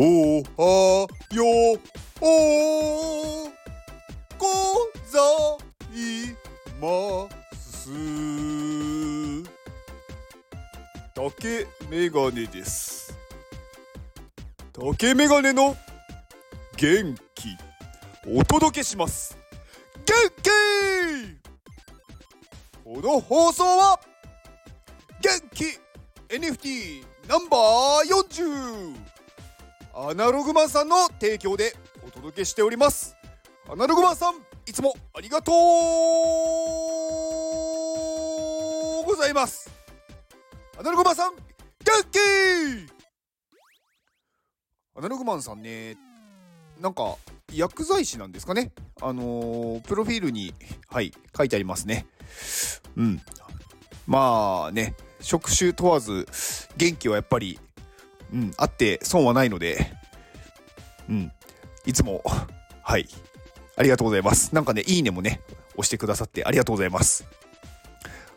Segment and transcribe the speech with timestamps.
[0.00, 1.80] おはよう
[4.38, 4.46] ご
[5.10, 5.18] ざ
[5.92, 6.36] い
[6.80, 7.90] ます。
[11.16, 13.18] 竹メガネです。
[14.72, 15.76] 竹メガネの
[16.76, 17.58] 元気
[18.24, 19.36] お届けします。
[20.06, 20.50] 元気。
[22.84, 23.98] この放送は
[25.20, 25.64] 元気。
[26.32, 29.17] NFT ナンバー40
[30.00, 31.74] アナログマンさんの提供で
[32.06, 33.16] お届けしております。
[33.68, 35.54] アナログマンさんいつもありがとう
[39.04, 39.68] ございます。
[40.78, 41.40] アナログマンさん元
[42.12, 42.18] 気
[44.94, 45.96] アナログマンさんね
[46.80, 47.16] なんか
[47.52, 48.70] 薬剤師なんですかね。
[49.02, 50.54] あのー、プロフィールに
[50.86, 52.06] はい書いてありますね。
[52.96, 53.20] うん。
[54.06, 56.28] まあね職種問わず
[56.76, 57.58] 元気はやっぱり
[58.32, 59.92] うん、あって損はないので、
[61.08, 61.32] うん、
[61.86, 62.22] いつも、
[62.82, 63.08] はい、
[63.76, 64.54] ありがとうございます。
[64.54, 65.40] なんかね、いいねもね、
[65.74, 67.24] 押してくださってありがとうございます。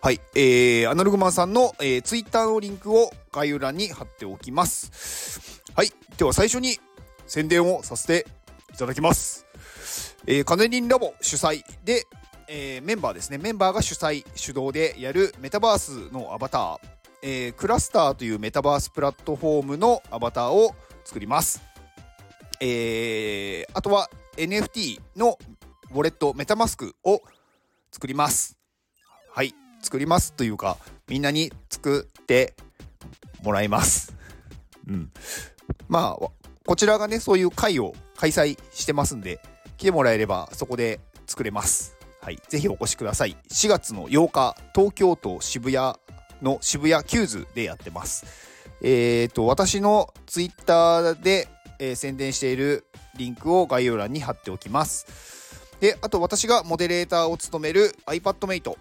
[0.01, 5.61] はい、えー、アナログマンさんの、えー、ツイッターのリンクを概要欄に貼っておきます。
[5.75, 6.79] はい、では最初に
[7.27, 8.27] 宣伝をさせて
[8.73, 9.45] いただきます。
[10.25, 12.05] えー、カネリンラボ主催で、
[12.47, 16.79] えー、メンバーですね、メンバーが主催、主導でやるメタバースのアバター、
[17.23, 21.61] えー、クラスターというメタバースプラットフォームのアバターを作ります。
[22.59, 25.37] えー、あとは NFT の
[25.91, 27.21] ウォレットメタマスクを
[27.91, 28.57] 作ります。
[29.33, 32.55] はい、作りますというか、みんなに作って
[33.43, 34.15] もらいます。
[34.87, 35.11] うん。
[35.87, 36.29] まあ、
[36.65, 39.39] こちらがね、そういう会を開催してますんで、
[39.77, 41.97] 来てもらえればそこで作れます。
[42.21, 43.35] はい、ぜひお越しください。
[43.49, 45.95] 4月の8日、東京都渋谷
[46.41, 48.25] の渋谷キューズでやってます。
[48.81, 51.47] えっ、ー、と、私のツイッターで、
[51.79, 55.05] えー、宣伝しているリンクを概要欄に貼っておきます。
[55.79, 58.75] で、あと私がモデレーターを務める iPadMate、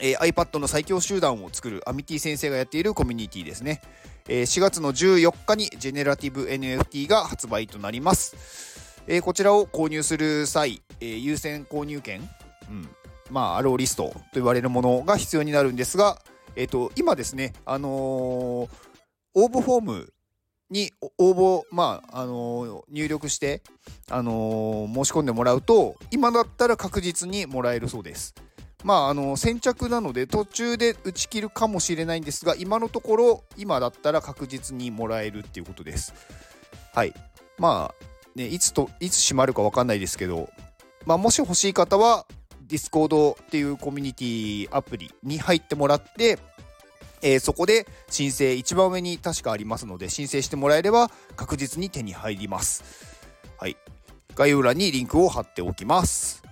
[0.00, 3.80] えー、iPad の最強集団を作るアミティ先生がやっているコミュニティですね。
[4.28, 9.02] えー、4月の14日にジェネラティブ NFT が発売となります。
[9.06, 12.28] えー、こちらを購入する際、えー、優先購入権、
[12.68, 12.88] うん、
[13.30, 16.18] まあ、アローリストと言われるものが必要になるんですが、
[16.56, 18.68] えっ、ー、と、今ですね、あのー、
[19.34, 20.12] 応募フォーム
[20.70, 23.62] に応募、まあ、あのー、入力して、
[24.08, 28.34] あの申し込んでもらうと、今だったら確実にもらえるそうです。
[28.82, 36.14] まあ、あの先着なので途中で打ち切るかもしれないんですが、今のところ、今だったら確実にもらえるっていうことです。
[36.94, 37.12] はい。
[37.58, 40.48] まあ、ね、いつと、いつ閉まるかわかんないですけど、
[41.04, 42.26] まあ、もし欲しい方は、
[42.70, 46.38] Discord っていうコミュニティアプリに入ってもらって、
[47.22, 52.84] えー、そこで申請一番上に確かありますので申請してもらえれば確実に手に入ります。
[53.58, 53.76] はい。
[54.34, 56.42] 概要欄にリンクを貼っておきます。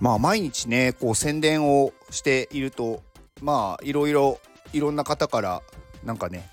[0.00, 3.02] まあ毎日ね、こう宣伝をしていると、
[3.42, 4.38] まあいろいろ
[4.72, 5.62] いろんな方から
[6.04, 6.48] なんかね、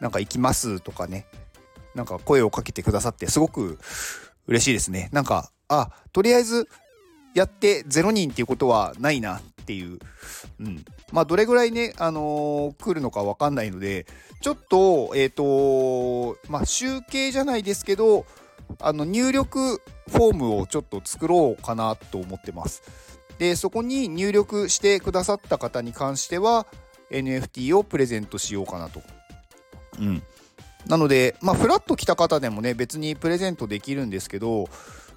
[0.00, 1.26] なんか行きますとかね、
[1.94, 3.78] なんか声をかけてくださってすごく
[4.48, 5.08] 嬉しいですね。
[5.12, 6.68] なんかあ、とりあえず
[7.34, 9.98] やって0人っていうことはないなっていう。
[10.60, 10.84] うん。
[11.12, 14.06] まあ、どれぐらいね、あのー、来るのかわかんないので、
[14.42, 18.26] ちょっと、えっ、ー、とまあ、集計じゃないですけど、
[18.80, 22.82] あの、入力フォームをちょっと作ろうかなと思ってます。
[23.38, 26.66] で、そこに入力してくださった方に関しては、
[27.10, 29.02] NFT をプレゼントしようかなと。
[29.98, 30.22] うん。
[30.86, 34.68] なので、まあ、フラッと来た方でもね、別にプレゼントできるんですけど、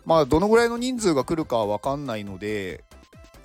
[0.05, 2.83] まあ、どのぐらいの人数が来るかは分かんないので、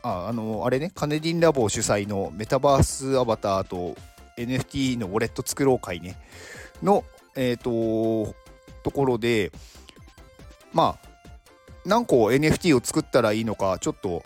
[0.02, 3.96] あ、あの、あれね、カネディンラボ主催のメタバースアバターと
[4.36, 6.16] NFT のウォレット作ろう会ね、
[6.82, 7.04] の、
[7.36, 8.34] えっ、ー、と、
[8.82, 9.52] ところで、
[10.72, 11.08] まあ、
[11.84, 14.22] 何個 NFT を作ったらいいのか、ちょっと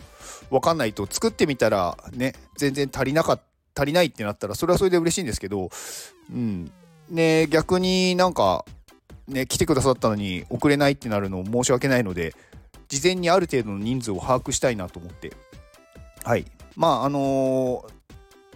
[0.51, 3.55] 分かんないと、作ってみたらね、全然足りなかった。
[3.77, 5.69] 足りないってなったらそれはそれで嬉しいんですけど、
[6.33, 6.71] うん。
[7.11, 8.65] ね、逆になんか
[9.29, 12.35] ね、来てくださったのに遅れないってなるの申し訳ないので、
[12.89, 15.33] 事前にある程度の人数を把握したいなと思って。
[16.23, 16.45] はい。
[16.77, 17.85] まあ、あのー、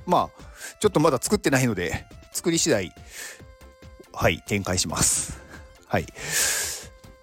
[0.07, 0.43] まあ、
[0.81, 2.93] ちょっとまだ作ってないので、作り次第、
[4.13, 5.41] はい、展開します。
[5.87, 6.07] はい。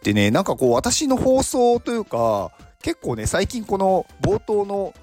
[0.04, 2.52] でね、なんかこう、私の放送というか、
[2.82, 4.94] 結構ね、最近この冒頭の、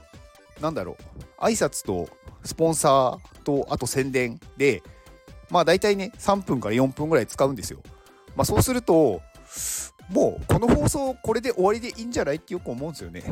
[0.60, 0.96] なんだろ
[1.38, 2.08] う、挨拶と
[2.44, 4.82] スポンサーと、あと宣伝で、
[5.50, 7.80] まあ大体ね、3分から4分ぐらい使うんですよ。
[8.36, 9.20] まあ、そうすると、
[10.08, 13.22] もうこの放送これで終わりでいいんじゃないってよく思うんですよね。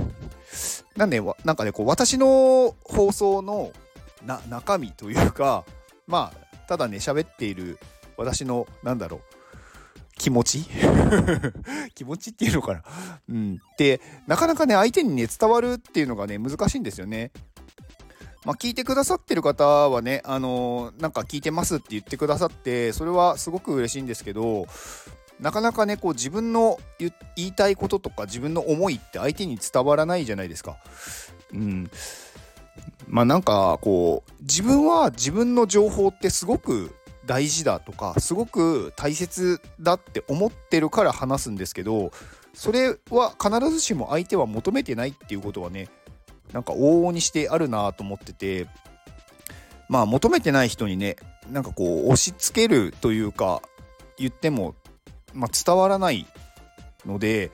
[0.97, 3.73] なんで、なんかね、こう私の放送の
[4.25, 5.65] な中身というか、
[6.07, 7.79] まあ、ただね、喋っている
[8.17, 9.21] 私のなんだろう
[10.17, 10.65] 気持ち？
[11.95, 12.83] 気持ちっていうのかな？
[13.29, 13.59] うん。
[13.79, 17.31] でなかなかね相手にね伝わるっていうのがね難しいんですよね。
[18.45, 24.67] まあ、聞いてくださってる方はね、あのー、なんか聞いてますって言ってくださって、それはすごく嬉しいんですけど、
[25.41, 30.77] なかなかね、こう自分の言いたいこととか自分の思いって相手に伝わらないじゃないですか。
[31.53, 31.91] うん。
[33.09, 36.95] まあなんかこう、自分は自分の情報ってすごく
[37.27, 42.11] 大事だとか、すごく大切だって思ってるから話すんですけど、
[42.55, 45.89] それは必ずしも相手は求めてないっていうことはね、
[46.53, 48.67] なんか往々にしてあるなと思ってて
[49.89, 51.17] まあ求めてない人にね
[51.51, 53.63] なんかこう押し付けるというか
[54.19, 54.75] 言っても、
[55.33, 56.27] まあ、伝わらない
[57.07, 57.51] ので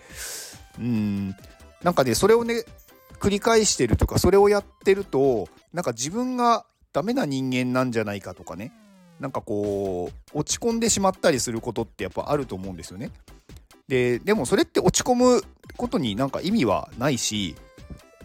[0.79, 1.35] うん
[1.83, 2.65] なんかねそれをね
[3.21, 8.73] 繰り返してるとかそれをやってるとなんか自分がダメな人間なんじゃないかとかね
[9.21, 13.11] なんかこう落ち込んでしまったりすることってやっぱあると思うんですよね。
[13.89, 15.43] ででもそれって落ち込む
[15.77, 17.55] ことになんか意味はないし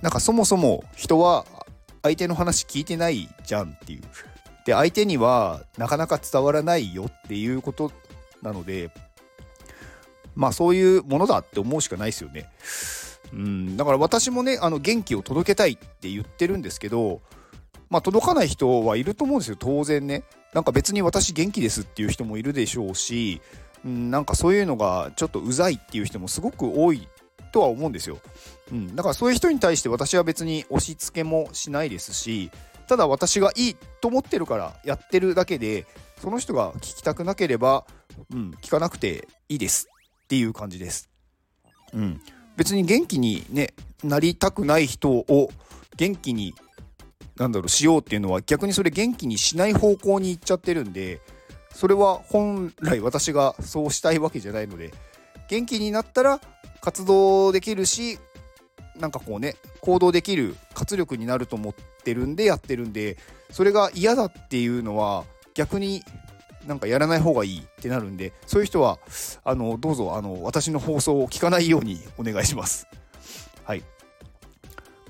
[0.01, 1.45] なんかそもそも人は
[2.03, 4.01] 相手の話聞いてないじゃんっていう。
[4.65, 7.91] で、相手にはなかなか伝わらないよっていうこと
[8.41, 8.91] なので、
[10.35, 12.49] まあそういうものだって思うしかないですよね。
[13.33, 17.21] うん、だから私もね、あの元気を届けたいって言ってるんですけど、
[17.89, 20.23] まあ届かない人はいると思うんですよ、当然ね。
[20.53, 23.41] なんか別に私元気ですっていう人もいるでしょうし、
[23.85, 27.07] うん、なんかそういうのがちょっとうざいっていう人もすごく多い
[27.51, 28.19] とは思うんですよ。
[28.71, 32.49] うん、だからそういう人に対して私は別に押し付けもしないですし
[32.87, 35.85] ただ私がいいと思ってるからやってるだけで
[36.21, 37.85] その人が聞きたくなければ、
[38.33, 39.87] うん、聞かなくていいです
[40.23, 41.09] っていう感じです。
[41.93, 42.21] うん、
[42.55, 43.73] 別に元気に、ね、
[44.03, 45.49] なりたくない人を
[45.97, 46.53] 元気に
[47.37, 51.21] なんだろうしようっていうのは逆にそれ元気にしない方向に行っちゃってるんで
[51.73, 54.93] それは本来私がそうしたいわけじゃないので
[55.49, 56.39] 元気になったら
[56.81, 58.19] 活動できるし
[59.01, 63.17] なんかこうね行動できる活力になると思ってるんでやってるんで
[63.49, 65.25] それが嫌だっていうのは
[65.55, 66.03] 逆に
[66.67, 68.99] なんかやらない方がいいってなるんでそういう人は
[69.43, 72.87] あのどうぞあの私の放送を聞かないようにお願いします。
[73.63, 73.83] はい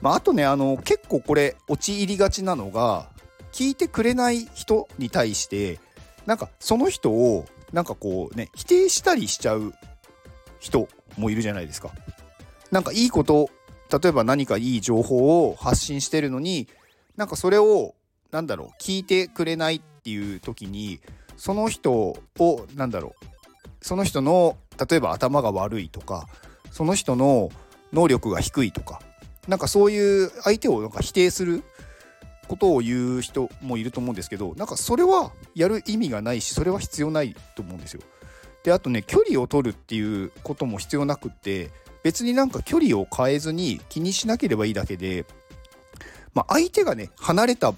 [0.01, 3.09] まあ、あとねあの結構これ陥りがちなのが
[3.51, 5.79] 聞いてくれない人に対して
[6.25, 9.73] なんかその人をなんかこうね否定したりしちゃう
[10.59, 10.87] 人
[11.17, 11.91] もいるじゃないですか。
[12.71, 13.49] なんかいいこと
[13.91, 16.67] 例えば何かいい情報を発信してるのに
[17.17, 17.93] なんかそれを
[18.31, 21.01] なんだろう聞いてくれないっていう時に
[21.35, 22.15] その人を
[22.75, 23.25] なんだろう
[23.81, 24.57] その人の
[24.89, 26.27] 例えば頭が悪いとか
[26.71, 27.49] その人の
[27.91, 29.01] 能力が低いとか
[29.47, 31.63] なんかそういう相手をなんか否定する
[32.47, 38.01] ことを言う人もいると思うんですけどなんかそれはやる意味がないしそれは必要ないと思うんですよ。
[38.63, 41.71] であとね距離を取るっていうことも必要なくって
[42.03, 45.25] 別になんか距離を変えずに気にしなければいいだけで、
[46.33, 47.73] まあ、相手がね離れた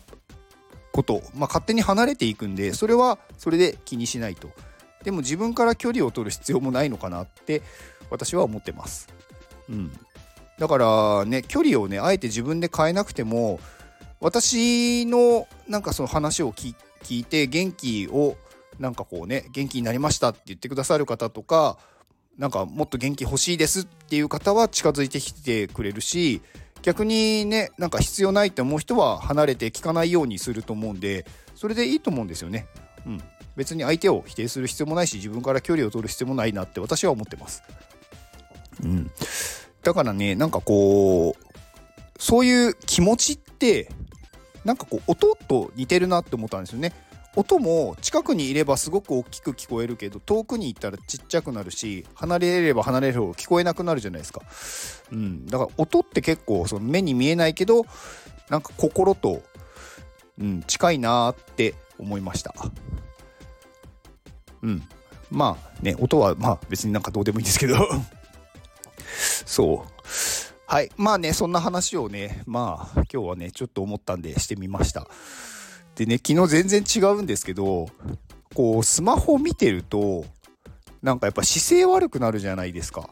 [0.91, 4.49] こと、まあ、勝手に離れていくんでそれはそれで気にしないと。
[5.03, 7.61] でも自分から距離を取る必要もないのかなって
[8.09, 9.09] 私は思ってます、
[9.69, 9.91] うん、
[10.57, 13.59] だからね距離をねあえて自分で変えなくても
[14.21, 16.73] 私のなんかその話を聞
[17.09, 18.37] いて元気を
[18.79, 21.77] なんかこうね元気になりましたって言ってくださる方とか
[22.37, 26.41] なんかもっと元気欲しいですっていう方は近づいてきてくれるし
[26.81, 31.25] 逆にねなんか必要ないって思う人は離れて聞かないようにすると思うんで
[31.55, 32.67] それでいいと思うんですよね。
[33.05, 33.21] うん、
[33.55, 37.63] 別に相手を否定する必要もないし自分から距離を取る必要もないなって私は思ってます。
[38.83, 39.11] うん、
[39.83, 41.53] だからねなんかこう
[42.17, 43.89] そういう気持ちって
[44.65, 46.93] なんかこう音と似てるなって思ったんですよね。
[47.35, 54.41] 音も近くにいればすごく大きく聞こえるけど遠くに行ったらちっちゃくなるし離れれば離れるほど聞こえなくなるじゃないですか、
[55.11, 57.85] うん、だから音って結構その目に見えないけど
[58.49, 59.41] なんか心と、
[60.39, 62.53] うん、近いなーって思いました。
[64.61, 64.83] うん。
[65.31, 67.75] まあね音はまあ別になんかどうでもいいんですけど。
[69.45, 70.03] そう。
[70.67, 70.91] はい。
[70.97, 75.07] まあねそんな話をねまあ今日はねちょっと思ったんでしてみました。
[75.95, 77.87] でね、昨日全然違うんですけど、
[78.53, 80.25] こう、スマホ見てると、
[81.01, 83.09] なんかやっぱ姿勢悪くなるじゃないですか。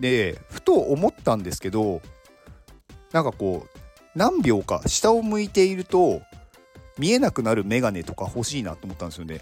[0.00, 2.00] で、ふと思ったんですけど、
[3.12, 3.78] なんかこう、
[4.14, 6.22] 何秒か下を向いていると、
[6.98, 9.40] 見えなくなるメガネとか欲しいなと思ったんですよね。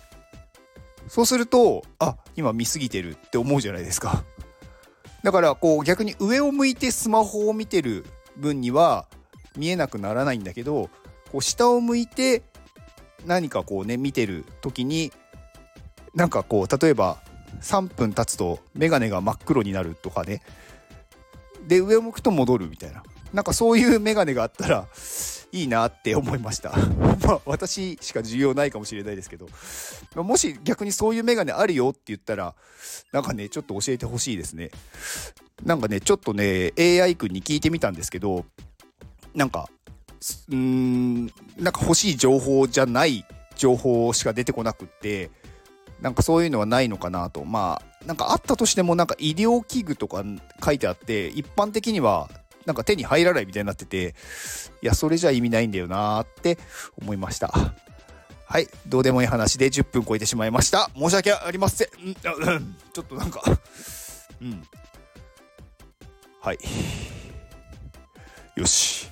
[1.09, 4.25] そうすると、あ、今見すぎてるって思うじゃないですか。
[5.23, 8.05] だからこう逆に上を向いてスマホを見てる
[8.37, 9.07] 分には
[9.57, 10.91] 見えなくならないんだけど
[11.33, 12.43] こう下を向いて
[13.27, 15.13] 何かこうね見てる時に
[16.15, 17.19] なんかこう例えば
[17.61, 20.43] 3分経つとメガネが真っ黒になるとかね。
[21.67, 23.03] で上を向くと戻るみたいな。
[23.33, 24.87] なんかそういうメガネがあったら
[25.53, 26.73] いいなって思いました。
[27.25, 29.49] まあ私しか需要ないかもしれないですけど。
[30.15, 32.55] まもし逆にそういうメガネあるよって言ったら
[33.13, 34.71] なんかねちょっと教えてほしいですね。
[35.65, 38.45] なんかねちょっとね AI 君に聞いてみたんですけど
[39.35, 39.71] なんか
[40.49, 41.27] うーん
[41.59, 43.25] なんか欲しい情報じゃない
[43.57, 45.31] 情報しか出てこなくって
[46.01, 47.45] なんかそういうのはないのかなと。
[47.45, 50.25] まあなんかあったとしてもなんか医療器具とか
[50.65, 52.29] 書いてあって一般的には
[52.67, 54.17] なんか手に入らないみたいになってて
[54.83, 56.59] いやそれじゃ意味ないんだよなーって
[57.01, 57.53] 思いました。
[58.45, 60.91] はいどうでもいい話で10分超えてしまいました。
[60.97, 63.43] 申し訳ありませんんちょっとなんか
[64.41, 64.63] うん。
[66.41, 66.59] はい。
[68.57, 69.12] よし。